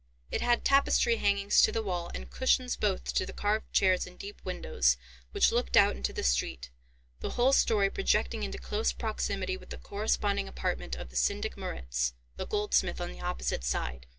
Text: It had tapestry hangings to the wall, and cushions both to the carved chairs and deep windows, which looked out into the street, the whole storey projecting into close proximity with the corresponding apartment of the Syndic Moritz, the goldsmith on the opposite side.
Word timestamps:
It 0.31 0.41
had 0.41 0.65
tapestry 0.65 1.17
hangings 1.17 1.61
to 1.61 1.71
the 1.71 1.83
wall, 1.83 2.09
and 2.15 2.27
cushions 2.31 2.75
both 2.75 3.13
to 3.13 3.23
the 3.23 3.33
carved 3.33 3.71
chairs 3.71 4.07
and 4.07 4.17
deep 4.17 4.41
windows, 4.43 4.97
which 5.31 5.51
looked 5.51 5.77
out 5.77 5.95
into 5.95 6.11
the 6.11 6.23
street, 6.23 6.71
the 7.19 7.29
whole 7.29 7.53
storey 7.53 7.91
projecting 7.91 8.41
into 8.41 8.57
close 8.57 8.93
proximity 8.93 9.57
with 9.57 9.69
the 9.69 9.77
corresponding 9.77 10.47
apartment 10.47 10.95
of 10.95 11.09
the 11.11 11.15
Syndic 11.15 11.55
Moritz, 11.55 12.15
the 12.35 12.47
goldsmith 12.47 12.99
on 12.99 13.11
the 13.11 13.21
opposite 13.21 13.63
side. 13.63 14.07